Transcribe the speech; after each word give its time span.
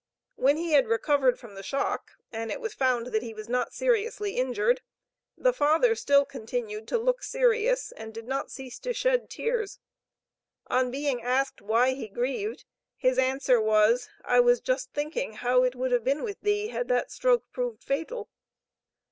When 0.35 0.57
he 0.57 0.71
had 0.71 0.87
recovered 0.87 1.37
from 1.39 1.53
the 1.53 1.61
shock, 1.61 2.13
and 2.31 2.51
it 2.51 2.59
was 2.59 2.73
found 2.73 3.05
that 3.13 3.21
he 3.21 3.35
was 3.35 3.47
not 3.47 3.71
seriously 3.71 4.35
injured, 4.35 4.81
the 5.37 5.53
father 5.53 5.93
still 5.93 6.25
continued 6.25 6.87
to 6.87 6.97
look 6.97 7.21
serious, 7.21 7.91
and 7.91 8.11
did 8.11 8.25
not 8.27 8.49
cease 8.49 8.79
to 8.79 8.93
shed 8.95 9.29
tears. 9.29 9.77
On 10.65 10.89
being 10.89 11.21
asked 11.21 11.61
why 11.61 11.91
he 11.91 12.07
grieved, 12.07 12.65
his 12.97 13.19
answer 13.19 13.61
was: 13.61 14.09
"I 14.25 14.39
was 14.39 14.59
just 14.59 14.91
thinking 14.91 15.33
how 15.33 15.61
it 15.63 15.75
would 15.75 15.91
have 15.91 16.03
been 16.03 16.23
with 16.23 16.41
thee, 16.41 16.69
had 16.69 16.87
that 16.87 17.11
stroke 17.11 17.45
proved 17.51 17.83
fatal." 17.83 18.27